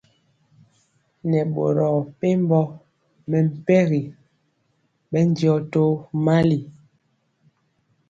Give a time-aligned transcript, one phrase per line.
[1.29, 2.59] Nɛ boro mepempɔ
[3.29, 4.01] mɛmpegi
[5.11, 6.59] bɛndiɔ tomali.